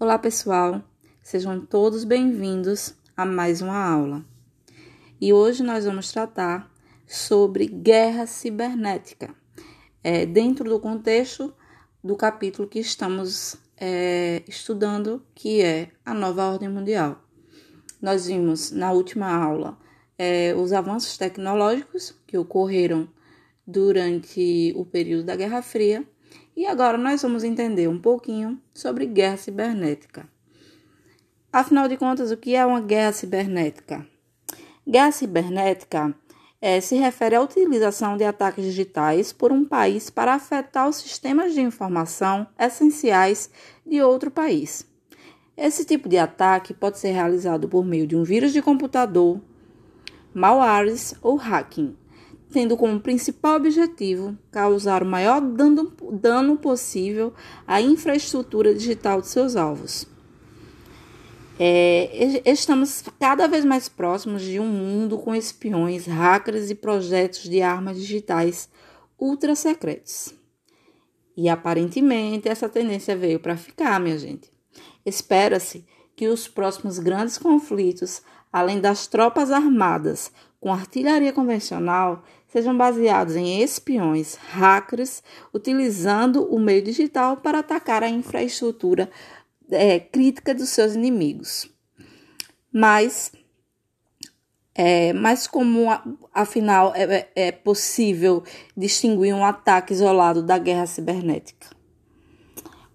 [0.00, 0.80] Olá, pessoal.
[1.24, 4.24] Sejam todos bem-vindos a mais uma aula.
[5.20, 6.72] E hoje nós vamos tratar
[7.04, 9.34] sobre guerra cibernética,
[10.04, 11.52] é, dentro do contexto
[12.02, 17.20] do capítulo que estamos é, estudando, que é a nova ordem mundial.
[18.00, 19.76] Nós vimos na última aula
[20.16, 23.08] é, os avanços tecnológicos que ocorreram
[23.66, 26.06] durante o período da Guerra Fria
[26.58, 30.28] e agora nós vamos entender um pouquinho sobre guerra cibernética.
[31.52, 34.04] Afinal de contas, o que é uma guerra cibernética?
[34.84, 36.12] Guerra cibernética
[36.60, 41.54] é, se refere à utilização de ataques digitais por um país para afetar os sistemas
[41.54, 43.48] de informação essenciais
[43.86, 44.84] de outro país.
[45.56, 49.40] Esse tipo de ataque pode ser realizado por meio de um vírus de computador,
[50.34, 51.96] malwares ou hacking
[52.52, 57.32] tendo como principal objetivo causar o maior dano, dano possível
[57.66, 60.06] à infraestrutura digital de seus alvos.
[61.60, 67.60] É, estamos cada vez mais próximos de um mundo com espiões, hackers e projetos de
[67.60, 68.68] armas digitais
[69.18, 70.32] ultra secretos.
[71.36, 74.52] E aparentemente essa tendência veio para ficar, minha gente.
[75.04, 83.36] Espera-se que os próximos grandes conflitos, além das tropas armadas com artilharia convencional, sejam baseados
[83.36, 89.10] em espiões, hackers, utilizando o meio digital para atacar a infraestrutura
[89.70, 91.70] é, crítica dos seus inimigos.
[92.72, 93.32] Mas,
[94.74, 95.86] é, mas como
[96.32, 98.42] afinal é, é, é possível
[98.76, 101.68] distinguir um ataque isolado da guerra cibernética?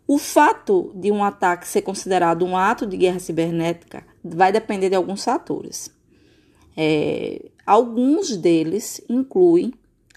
[0.05, 4.95] O fato de um ataque ser considerado um ato de guerra cibernética vai depender de
[4.95, 5.89] alguns fatores.
[6.75, 9.73] É, alguns deles incluem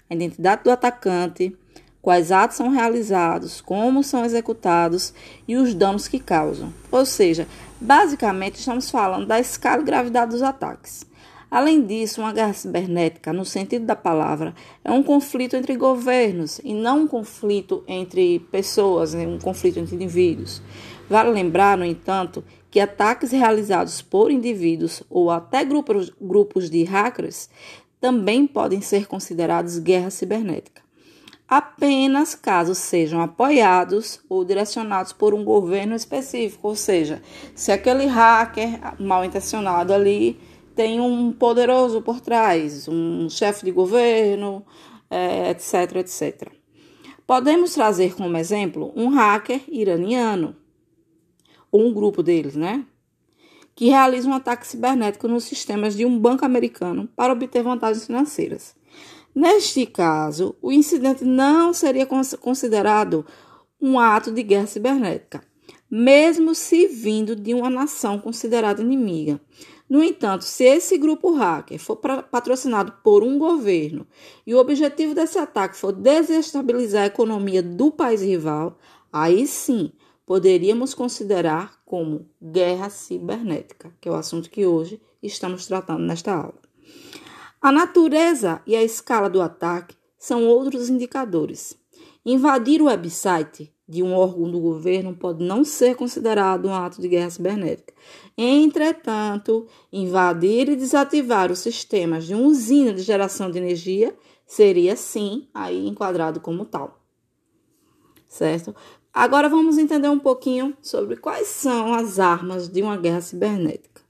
[0.09, 1.55] a identidade do atacante,
[2.01, 5.13] quais atos são realizados, como são executados
[5.47, 6.73] e os danos que causam.
[6.91, 7.47] Ou seja,
[7.81, 11.05] basicamente estamos falando da escala e gravidade dos ataques.
[11.49, 16.73] Além disso, uma guerra cibernética, no sentido da palavra, é um conflito entre governos e
[16.73, 19.25] não um conflito entre pessoas, né?
[19.25, 20.61] um conflito entre indivíduos.
[21.09, 22.43] Vale lembrar, no entanto,
[22.77, 27.49] que ataques realizados por indivíduos ou até grupos, grupos de hackers
[27.99, 30.83] também podem ser considerados guerra cibernética,
[31.47, 37.19] apenas caso sejam apoiados ou direcionados por um governo específico, ou seja,
[37.55, 40.39] se aquele hacker mal intencionado ali
[40.75, 44.63] tem um poderoso por trás, um chefe de governo,
[45.09, 46.51] é, etc, etc.
[47.25, 50.55] Podemos trazer como exemplo um hacker iraniano
[51.71, 52.85] ou um grupo deles, né?
[53.75, 58.75] Que realiza um ataque cibernético nos sistemas de um banco americano para obter vantagens financeiras.
[59.33, 63.25] Neste caso, o incidente não seria considerado
[63.79, 65.43] um ato de guerra cibernética,
[65.89, 69.39] mesmo se vindo de uma nação considerada inimiga.
[69.89, 74.05] No entanto, se esse grupo hacker for patrocinado por um governo
[74.45, 78.77] e o objetivo desse ataque for desestabilizar a economia do país rival,
[79.13, 79.91] aí sim
[80.27, 86.59] poderíamos considerar como guerra cibernética, que é o assunto que hoje estamos tratando nesta aula.
[87.61, 91.77] A natureza e a escala do ataque são outros indicadores.
[92.25, 97.07] Invadir o website de um órgão do governo pode não ser considerado um ato de
[97.07, 97.93] guerra cibernética.
[98.37, 104.13] Entretanto, invadir e desativar os sistemas de uma usina de geração de energia
[104.45, 107.01] seria sim aí enquadrado como tal.
[108.27, 108.75] Certo?
[109.13, 114.01] Agora vamos entender um pouquinho sobre quais são as armas de uma guerra cibernética.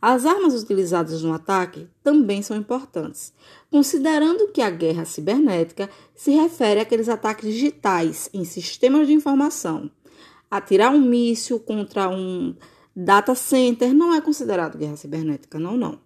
[0.00, 3.32] As armas utilizadas no ataque também são importantes,
[3.70, 9.88] considerando que a guerra cibernética se refere àqueles ataques digitais em sistemas de informação.
[10.50, 12.54] Atirar um míssil contra um
[12.96, 16.00] data center não é considerado guerra cibernética, não, não.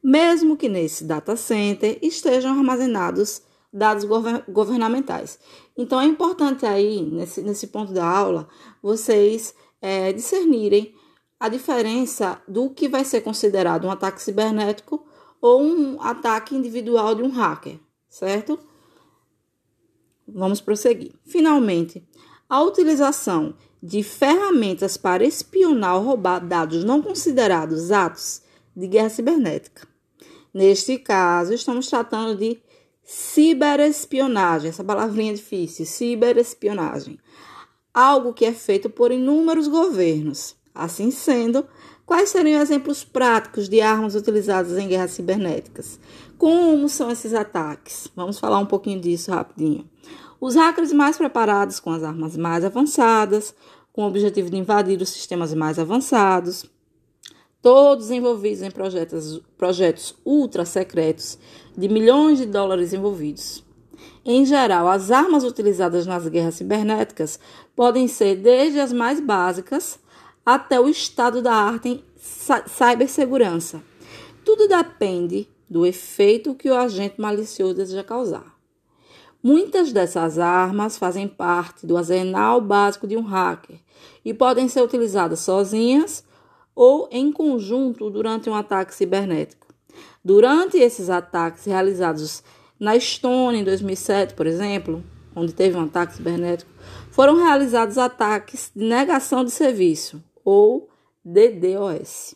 [0.00, 3.42] Mesmo que nesse data center estejam armazenados
[3.72, 4.04] dados
[4.48, 5.38] governamentais.
[5.76, 8.48] Então é importante aí, nesse, nesse ponto da aula,
[8.82, 10.94] vocês é, discernirem
[11.40, 15.04] a diferença do que vai ser considerado um ataque cibernético
[15.40, 18.58] ou um ataque individual de um hacker, certo?
[20.28, 21.14] Vamos prosseguir.
[21.24, 22.06] Finalmente,
[22.48, 28.42] a utilização de ferramentas para espionar ou roubar dados não considerados atos
[28.76, 29.88] de guerra cibernética.
[30.54, 32.62] Neste caso, estamos tratando de
[33.04, 37.18] Ciberespionagem, essa palavrinha difícil, ciberespionagem.
[37.92, 40.56] Algo que é feito por inúmeros governos.
[40.74, 41.66] Assim sendo,
[42.06, 46.00] quais seriam exemplos práticos de armas utilizadas em guerras cibernéticas?
[46.38, 48.08] Como são esses ataques?
[48.16, 49.88] Vamos falar um pouquinho disso rapidinho.
[50.40, 53.54] Os hackers mais preparados com as armas mais avançadas
[53.92, 56.64] com o objetivo de invadir os sistemas mais avançados,
[57.62, 61.38] todos envolvidos em projetos, projetos ultra secretos
[61.78, 63.64] de milhões de dólares envolvidos.
[64.24, 67.38] Em geral, as armas utilizadas nas guerras cibernéticas
[67.74, 69.98] podem ser desde as mais básicas
[70.44, 72.04] até o estado da arte em
[72.66, 73.80] cibersegurança.
[74.44, 78.52] Tudo depende do efeito que o agente malicioso deseja causar.
[79.40, 83.78] Muitas dessas armas fazem parte do arsenal básico de um hacker
[84.24, 86.24] e podem ser utilizadas sozinhas
[86.74, 89.68] ou em conjunto durante um ataque cibernético.
[90.24, 92.42] Durante esses ataques realizados
[92.78, 95.02] na Estônia, em 2007, por exemplo,
[95.34, 96.70] onde teve um ataque cibernético,
[97.10, 100.88] foram realizados ataques de negação de serviço, ou
[101.24, 102.34] DDoS.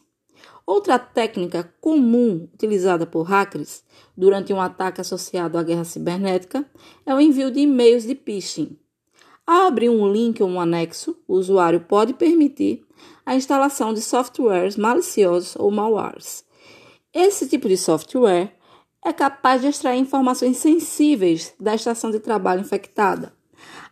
[0.66, 3.84] Outra técnica comum utilizada por hackers
[4.16, 6.64] durante um ataque associado à guerra cibernética
[7.04, 8.76] é o envio de e-mails de phishing.
[9.46, 12.84] Ao abrir um link ou um anexo, o usuário pode permitir
[13.24, 16.44] a instalação de softwares maliciosos ou malwares.
[17.14, 18.52] Esse tipo de software
[19.04, 23.32] é capaz de extrair informações sensíveis da estação de trabalho infectada,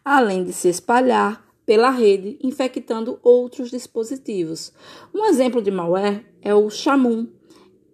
[0.05, 4.73] além de se espalhar pela rede, infectando outros dispositivos.
[5.15, 7.29] Um exemplo de malware é o Shamoon,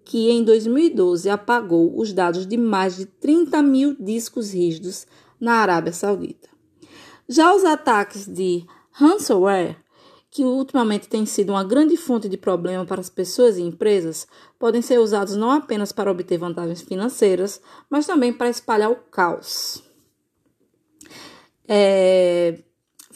[0.02, 5.06] que em 2012 apagou os dados de mais de 30 mil discos rígidos
[5.38, 6.49] na Arábia Saudita.
[7.30, 9.76] Já os ataques de ransomware,
[10.30, 14.26] que ultimamente têm sido uma grande fonte de problema para as pessoas e empresas,
[14.58, 19.82] podem ser usados não apenas para obter vantagens financeiras, mas também para espalhar o caos.
[21.68, 22.58] É,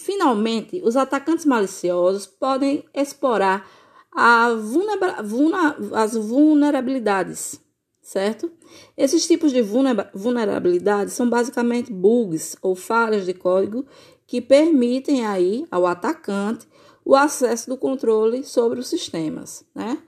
[0.04, 3.66] Finalmente, os atacantes maliciosos podem explorar
[4.12, 7.58] as vulnerabilidades,
[8.04, 8.52] certo?
[8.96, 13.84] Esses tipos de vulnerabilidades são basicamente bugs ou falhas de código
[14.26, 16.68] que permitem aí ao atacante
[17.04, 19.98] o acesso do controle sobre os sistemas, né?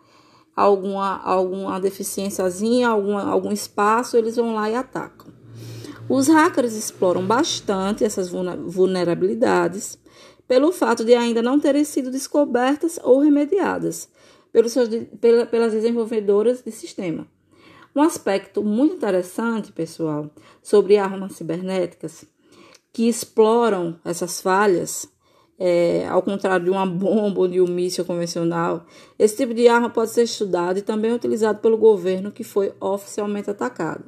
[0.55, 5.33] Alguma, alguma deficiênciazinha, alguma, algum espaço, eles vão lá e atacam.
[6.09, 9.99] Os hackers exploram bastante essas vulnerabilidades
[10.47, 14.09] pelo fato de ainda não terem sido descobertas ou remediadas
[14.53, 14.89] pelos seus,
[15.51, 17.27] pelas desenvolvedoras de sistema.
[17.97, 20.31] Um aspecto muito interessante, pessoal,
[20.63, 22.27] sobre armas cibernéticas
[22.93, 25.09] que exploram essas falhas,
[25.59, 28.85] é, ao contrário de uma bomba ou de um míssil convencional,
[29.19, 33.49] esse tipo de arma pode ser estudado e também utilizado pelo governo que foi oficialmente
[33.49, 34.05] atacado.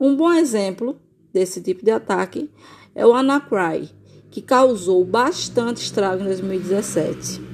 [0.00, 1.00] Um bom exemplo
[1.32, 2.50] desse tipo de ataque
[2.96, 3.90] é o Anacry,
[4.28, 7.49] que causou bastante estrago em 2017.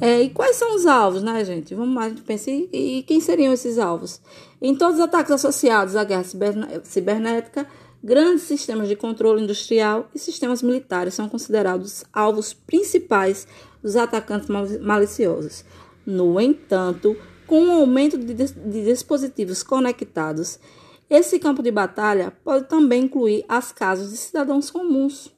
[0.00, 1.74] É, e quais são os alvos, né, gente?
[1.74, 4.20] Vamos lá, a gente pensa, e, e quem seriam esses alvos?
[4.60, 6.24] Em todos os ataques associados à guerra
[6.82, 7.66] cibernética,
[8.02, 13.46] grandes sistemas de controle industrial e sistemas militares são considerados alvos principais
[13.82, 14.48] dos atacantes
[14.80, 15.64] maliciosos.
[16.04, 20.58] No entanto, com o aumento de, de dispositivos conectados
[21.08, 25.33] esse campo de batalha pode também incluir as casas de cidadãos comuns.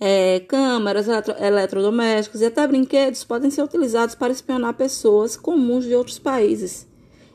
[0.00, 5.94] É, câmeras, eletro, eletrodomésticos e até brinquedos podem ser utilizados para espionar pessoas comuns de
[5.94, 6.86] outros países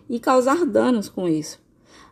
[0.10, 1.62] e causar danos com isso.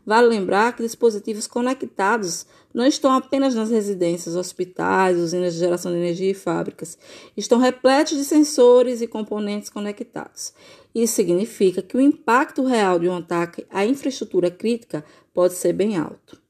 [0.05, 5.99] Vale lembrar que dispositivos conectados não estão apenas nas residências, hospitais, usinas de geração de
[5.99, 6.97] energia e fábricas.
[7.37, 10.53] Estão repletos de sensores e componentes conectados.
[10.93, 15.97] Isso significa que o impacto real de um ataque à infraestrutura crítica pode ser bem
[15.97, 16.40] alto.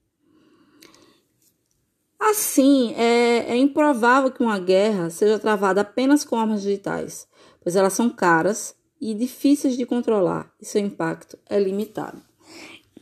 [2.22, 7.28] Assim, é, é improvável que uma guerra seja travada apenas com armas digitais,
[7.64, 12.22] pois elas são caras e difíceis de controlar e seu impacto é limitado.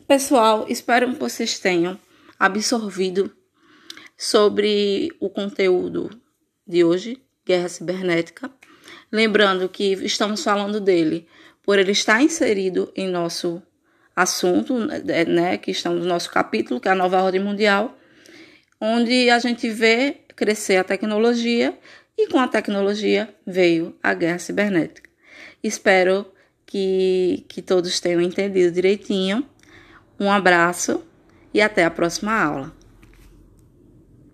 [0.07, 1.99] Pessoal, espero que vocês tenham
[2.39, 3.29] absorvido
[4.17, 6.09] sobre o conteúdo
[6.65, 8.49] de hoje, guerra cibernética.
[9.11, 11.27] Lembrando que estamos falando dele
[11.61, 13.61] por ele estar inserido em nosso
[14.15, 17.98] assunto, né, que estamos no nosso capítulo, que é a nova ordem mundial,
[18.79, 21.77] onde a gente vê crescer a tecnologia
[22.17, 25.09] e com a tecnologia veio a guerra cibernética.
[25.63, 26.25] Espero
[26.65, 29.45] que, que todos tenham entendido direitinho
[30.19, 31.03] um abraço
[31.53, 32.78] e até a próxima aula.